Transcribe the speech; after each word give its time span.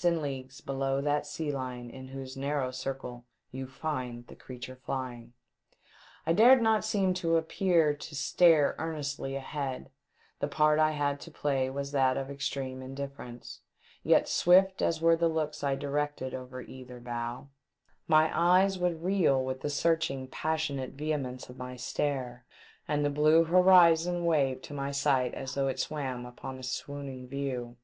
451 0.00 0.30
and 0.30 0.46
leaofues 0.48 0.64
below 0.64 1.00
that 1.00 1.26
sea 1.26 1.50
line 1.50 1.90
in 1.90 2.06
whose 2.06 2.36
narrow 2.36 2.70
circle 2.70 3.26
you 3.50 3.66
find 3.66 4.28
the 4.28 4.36
creature 4.36 4.76
flying. 4.86 5.32
I 6.24 6.32
dared 6.32 6.62
not 6.62 6.84
seem 6.84 7.14
to 7.14 7.36
appear 7.36 7.94
to 7.94 8.14
stare 8.14 8.76
earnestly 8.78 9.34
ahead, 9.34 9.90
the 10.38 10.46
part 10.46 10.78
I 10.78 10.92
had 10.92 11.18
to 11.22 11.32
play 11.32 11.68
was 11.68 11.90
that 11.90 12.16
of 12.16 12.30
extreme 12.30 12.80
indifference; 12.80 13.62
yet, 14.04 14.28
swift 14.28 14.82
as 14.82 15.00
were 15.00 15.16
the 15.16 15.26
looks 15.26 15.64
I 15.64 15.74
directed 15.74 16.32
over 16.32 16.60
either 16.62 17.00
bow, 17.00 17.48
my 18.06 18.30
eyes 18.32 18.78
would 18.78 19.02
reel 19.02 19.44
with 19.44 19.62
the 19.62 19.68
searching, 19.68 20.28
passionate 20.28 20.92
vehemence 20.92 21.48
of 21.48 21.58
my 21.58 21.74
stare, 21.74 22.44
and 22.86 23.04
the 23.04 23.10
blue 23.10 23.42
horizon 23.42 24.24
wave 24.26 24.62
to 24.62 24.72
my 24.72 24.92
sight 24.92 25.34
as 25.34 25.54
though 25.56 25.66
it 25.66 25.80
swam 25.80 26.24
upon 26.24 26.56
a 26.56 26.62
swooning 26.62 27.26
view. 27.26 27.78